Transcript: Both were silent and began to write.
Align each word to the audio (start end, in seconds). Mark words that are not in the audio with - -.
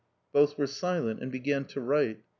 Both 0.33 0.57
were 0.57 0.65
silent 0.65 1.19
and 1.21 1.31
began 1.31 1.65
to 1.65 1.79
write. 1.79 2.23